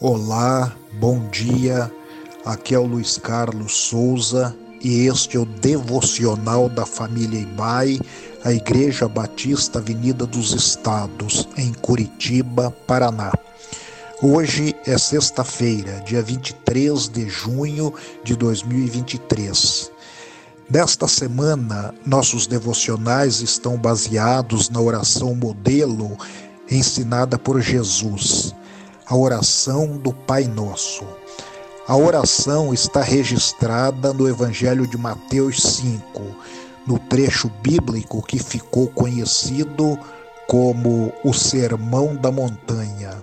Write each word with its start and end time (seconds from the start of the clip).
Olá, 0.00 0.74
bom 1.00 1.28
dia. 1.30 1.90
Aqui 2.44 2.74
é 2.74 2.78
o 2.78 2.84
Luiz 2.84 3.16
Carlos 3.16 3.74
Souza 3.74 4.54
e 4.82 5.06
este 5.06 5.36
é 5.36 5.40
o 5.40 5.46
devocional 5.46 6.68
da 6.68 6.84
família 6.84 7.40
Ibai, 7.40 8.00
a 8.44 8.52
Igreja 8.52 9.08
Batista 9.08 9.78
Avenida 9.78 10.26
dos 10.26 10.52
Estados, 10.52 11.48
em 11.56 11.72
Curitiba, 11.72 12.70
Paraná. 12.86 13.32
Hoje 14.20 14.74
é 14.86 14.98
sexta-feira, 14.98 16.02
dia 16.04 16.22
23 16.22 17.08
de 17.08 17.28
junho 17.28 17.94
de 18.22 18.36
2023. 18.36 19.90
Nesta 20.68 21.06
semana, 21.06 21.94
nossos 22.04 22.46
devocionais 22.46 23.40
estão 23.40 23.76
baseados 23.76 24.68
na 24.68 24.80
oração 24.80 25.34
modelo 25.34 26.16
ensinada 26.70 27.38
por 27.38 27.60
Jesus 27.60 28.54
a 29.06 29.16
oração 29.16 29.98
do 29.98 30.12
Pai 30.12 30.44
Nosso. 30.44 31.04
A 31.86 31.96
oração 31.96 32.72
está 32.72 33.02
registrada 33.02 34.12
no 34.14 34.26
Evangelho 34.26 34.86
de 34.86 34.96
Mateus 34.96 35.62
5, 35.62 36.22
no 36.86 36.98
trecho 36.98 37.50
bíblico 37.62 38.22
que 38.22 38.38
ficou 38.38 38.88
conhecido 38.88 39.98
como 40.46 41.12
o 41.22 41.34
Sermão 41.34 42.16
da 42.16 42.32
Montanha. 42.32 43.22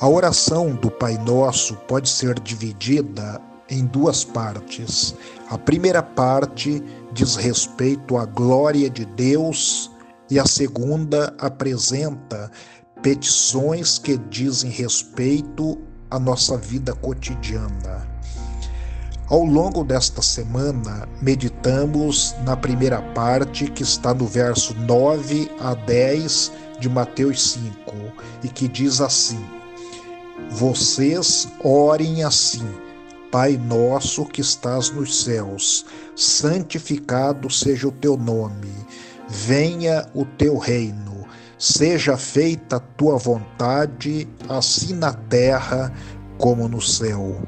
A 0.00 0.08
oração 0.08 0.74
do 0.74 0.90
Pai 0.90 1.18
Nosso 1.18 1.74
pode 1.88 2.08
ser 2.08 2.38
dividida 2.38 3.40
em 3.68 3.84
duas 3.84 4.24
partes. 4.24 5.14
A 5.50 5.58
primeira 5.58 6.02
parte 6.02 6.82
diz 7.12 7.34
respeito 7.34 8.16
à 8.16 8.24
glória 8.24 8.88
de 8.88 9.04
Deus 9.04 9.90
e 10.30 10.38
a 10.38 10.46
segunda 10.46 11.34
apresenta 11.38 12.50
petições 13.04 13.98
que 13.98 14.16
dizem 14.16 14.70
respeito 14.70 15.78
à 16.10 16.18
nossa 16.18 16.56
vida 16.56 16.94
cotidiana. 16.94 18.08
Ao 19.28 19.44
longo 19.44 19.84
desta 19.84 20.22
semana, 20.22 21.06
meditamos 21.20 22.34
na 22.46 22.56
primeira 22.56 23.02
parte 23.12 23.70
que 23.70 23.82
está 23.82 24.14
no 24.14 24.26
verso 24.26 24.74
9 24.88 25.50
a 25.60 25.74
10 25.74 26.50
de 26.80 26.88
Mateus 26.88 27.52
5 27.52 27.94
e 28.42 28.48
que 28.48 28.66
diz 28.66 29.02
assim: 29.02 29.44
Vocês 30.52 31.46
orem 31.62 32.24
assim. 32.24 32.66
Pai 33.30 33.58
nosso 33.58 34.24
que 34.24 34.40
estás 34.40 34.90
nos 34.90 35.24
céus, 35.24 35.84
santificado 36.16 37.50
seja 37.50 37.88
o 37.88 37.92
teu 37.92 38.16
nome, 38.16 38.72
venha 39.28 40.08
o 40.14 40.24
teu 40.24 40.56
reino 40.56 41.13
Seja 41.58 42.16
feita 42.16 42.76
a 42.76 42.80
tua 42.80 43.16
vontade, 43.16 44.28
assim 44.48 44.94
na 44.94 45.12
terra 45.12 45.92
como 46.36 46.68
no 46.68 46.80
céu. 46.80 47.40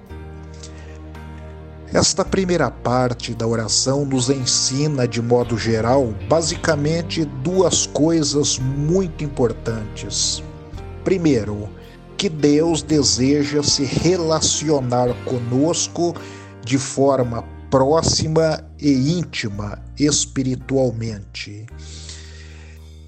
Esta 1.93 2.25
primeira 2.25 2.71
parte 2.71 3.33
da 3.35 3.47
oração 3.47 4.05
nos 4.05 4.29
ensina, 4.29 5.07
de 5.07 5.23
modo 5.23 5.57
geral, 5.57 6.13
basicamente 6.29 7.25
duas 7.25 7.87
coisas 7.87 8.59
muito 8.59 9.25
importantes. 9.25 10.43
Primeiro, 11.05 11.69
que 12.17 12.29
Deus 12.29 12.83
deseja 12.83 13.63
se 13.63 13.85
relacionar 13.85 15.15
conosco 15.25 16.15
de 16.65 16.79
forma 16.79 17.45
próxima 17.71 18.65
e 18.81 19.19
íntima 19.19 19.79
espiritualmente. 19.99 21.67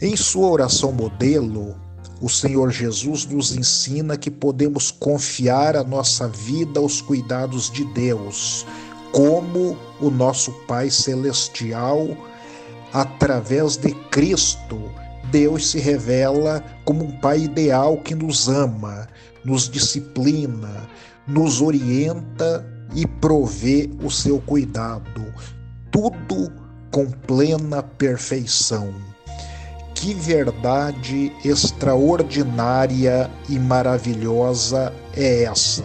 Em 0.00 0.14
sua 0.14 0.48
oração 0.48 0.92
modelo, 0.92 1.74
o 2.20 2.28
Senhor 2.28 2.70
Jesus 2.70 3.26
nos 3.26 3.56
ensina 3.56 4.16
que 4.16 4.30
podemos 4.30 4.92
confiar 4.92 5.76
a 5.76 5.82
nossa 5.82 6.28
vida 6.28 6.78
aos 6.78 7.00
cuidados 7.00 7.68
de 7.68 7.84
Deus, 7.86 8.64
como 9.10 9.76
o 10.00 10.08
nosso 10.08 10.52
Pai 10.68 10.88
Celestial, 10.88 12.16
através 12.92 13.76
de 13.76 13.92
Cristo. 14.08 14.80
Deus 15.32 15.68
se 15.68 15.80
revela 15.80 16.62
como 16.84 17.04
um 17.04 17.18
Pai 17.18 17.40
ideal 17.40 17.96
que 17.96 18.14
nos 18.14 18.48
ama, 18.48 19.08
nos 19.44 19.68
disciplina, 19.68 20.88
nos 21.26 21.60
orienta 21.60 22.64
e 22.94 23.04
provê 23.04 23.90
o 24.00 24.12
seu 24.12 24.40
cuidado, 24.42 25.24
tudo 25.90 26.52
com 26.92 27.10
plena 27.10 27.82
perfeição. 27.82 29.07
Que 29.98 30.14
verdade 30.14 31.32
extraordinária 31.44 33.28
e 33.48 33.58
maravilhosa 33.58 34.94
é 35.12 35.42
essa! 35.42 35.84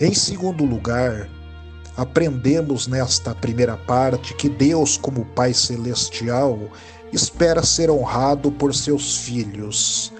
Em 0.00 0.14
segundo 0.14 0.64
lugar, 0.64 1.28
aprendemos 1.96 2.86
nesta 2.86 3.34
primeira 3.34 3.76
parte 3.76 4.32
que 4.34 4.48
Deus, 4.48 4.96
como 4.96 5.24
Pai 5.24 5.52
Celestial, 5.52 6.56
espera 7.12 7.64
ser 7.64 7.90
honrado 7.90 8.52
por 8.52 8.72
seus 8.72 9.16
filhos. 9.16 10.12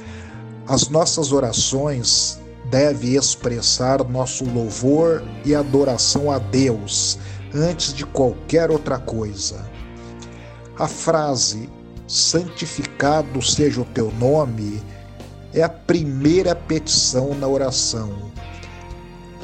As 0.67 0.89
nossas 0.89 1.31
orações 1.31 2.41
devem 2.69 3.15
expressar 3.15 4.03
nosso 4.03 4.45
louvor 4.45 5.23
e 5.45 5.55
adoração 5.55 6.29
a 6.29 6.41
Deus 6.41 7.21
antes 7.55 7.95
de 7.95 8.05
qualquer 8.05 8.69
outra 8.69 8.99
coisa. 8.99 9.65
A 10.77 10.89
frase 10.89 11.78
santificado 12.09 13.43
seja 13.43 13.83
o 13.83 13.85
teu 13.85 14.11
nome, 14.13 14.83
é 15.53 15.63
a 15.63 15.69
primeira 15.69 16.55
petição 16.55 17.35
na 17.35 17.47
oração. 17.47 18.33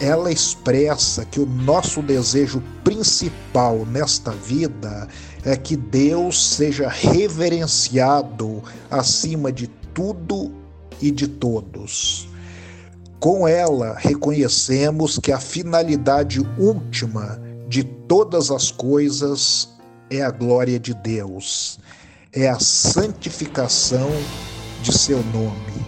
Ela 0.00 0.32
expressa 0.32 1.24
que 1.24 1.38
o 1.38 1.46
nosso 1.46 2.02
desejo 2.02 2.62
principal 2.82 3.86
nesta 3.86 4.32
vida 4.32 5.06
é 5.44 5.56
que 5.56 5.76
Deus 5.76 6.56
seja 6.56 6.88
reverenciado 6.88 8.62
acima 8.90 9.52
de 9.52 9.68
tudo 9.92 10.50
e 11.00 11.10
de 11.10 11.28
todos. 11.28 12.28
Com 13.20 13.46
ela, 13.46 13.94
reconhecemos 13.98 15.18
que 15.18 15.30
a 15.30 15.38
finalidade 15.38 16.40
última 16.58 17.40
de 17.68 17.84
todas 17.84 18.50
as 18.50 18.70
coisas 18.70 19.68
é 20.10 20.22
a 20.22 20.30
glória 20.30 20.78
de 20.78 20.92
Deus 20.92 21.78
é 22.36 22.48
a 22.48 22.58
santificação 22.58 24.10
de 24.82 24.92
seu 24.92 25.22
nome. 25.32 25.86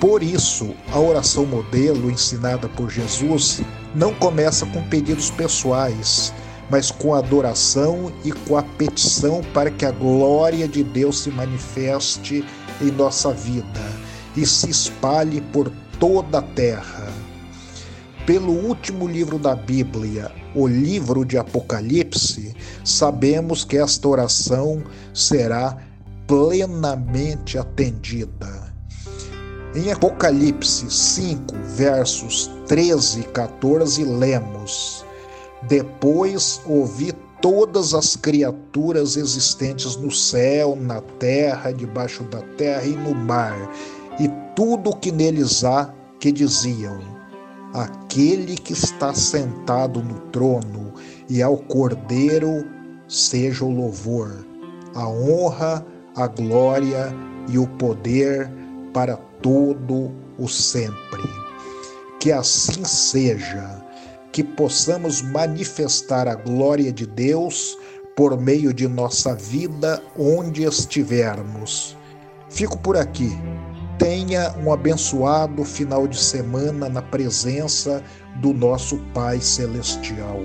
Por 0.00 0.22
isso, 0.22 0.74
a 0.90 0.98
oração 0.98 1.46
modelo 1.46 2.10
ensinada 2.10 2.68
por 2.68 2.90
Jesus 2.90 3.60
não 3.94 4.12
começa 4.12 4.66
com 4.66 4.82
pedidos 4.88 5.30
pessoais, 5.30 6.34
mas 6.68 6.90
com 6.90 7.14
adoração 7.14 8.12
e 8.24 8.32
com 8.32 8.56
a 8.56 8.62
petição 8.62 9.40
para 9.54 9.70
que 9.70 9.84
a 9.84 9.92
glória 9.92 10.66
de 10.66 10.82
Deus 10.82 11.20
se 11.20 11.30
manifeste 11.30 12.44
em 12.80 12.90
nossa 12.90 13.32
vida 13.32 13.80
e 14.36 14.44
se 14.44 14.68
espalhe 14.68 15.40
por 15.40 15.70
toda 16.00 16.38
a 16.38 16.42
terra. 16.42 17.11
Pelo 18.26 18.52
último 18.52 19.08
livro 19.08 19.36
da 19.36 19.56
Bíblia, 19.56 20.30
o 20.54 20.68
livro 20.68 21.24
de 21.24 21.36
Apocalipse, 21.36 22.54
sabemos 22.84 23.64
que 23.64 23.76
esta 23.76 24.06
oração 24.06 24.80
será 25.12 25.76
plenamente 26.28 27.58
atendida. 27.58 28.72
Em 29.74 29.90
Apocalipse 29.90 30.88
5, 30.88 31.52
versos 31.74 32.48
13 32.68 33.20
e 33.20 33.24
14, 33.24 34.04
lemos: 34.04 35.04
Depois 35.62 36.60
ouvi 36.64 37.12
todas 37.40 37.92
as 37.92 38.14
criaturas 38.14 39.16
existentes 39.16 39.96
no 39.96 40.12
céu, 40.12 40.76
na 40.80 41.00
terra, 41.18 41.72
debaixo 41.72 42.22
da 42.22 42.40
terra 42.56 42.84
e 42.84 42.94
no 42.94 43.16
mar, 43.16 43.56
e 44.20 44.28
tudo 44.54 44.90
o 44.90 44.96
que 44.96 45.10
neles 45.10 45.64
há, 45.64 45.92
que 46.20 46.30
diziam: 46.30 47.00
aquele 47.72 48.56
que 48.56 48.72
está 48.72 49.14
sentado 49.14 50.02
no 50.02 50.20
trono 50.30 50.92
e 51.28 51.42
ao 51.42 51.56
Cordeiro 51.56 52.64
seja 53.08 53.64
o 53.64 53.70
louvor, 53.70 54.46
a 54.94 55.08
honra, 55.08 55.84
a 56.14 56.26
glória 56.26 57.12
e 57.48 57.58
o 57.58 57.66
poder 57.66 58.50
para 58.92 59.16
todo 59.16 60.12
o 60.38 60.48
sempre. 60.48 61.22
Que 62.20 62.30
assim 62.30 62.84
seja, 62.84 63.82
que 64.30 64.44
possamos 64.44 65.22
manifestar 65.22 66.28
a 66.28 66.34
glória 66.34 66.92
de 66.92 67.06
Deus 67.06 67.76
por 68.14 68.38
meio 68.38 68.72
de 68.72 68.86
nossa 68.86 69.34
vida 69.34 70.02
onde 70.18 70.64
estivermos. 70.64 71.96
Fico 72.50 72.78
por 72.78 72.96
aqui 72.96 73.32
tenha 73.98 74.54
um 74.64 74.72
abençoado 74.72 75.64
final 75.64 76.06
de 76.06 76.18
semana 76.18 76.88
na 76.88 77.02
presença 77.02 78.02
do 78.36 78.52
nosso 78.52 78.98
Pai 79.12 79.40
Celestial. 79.40 80.40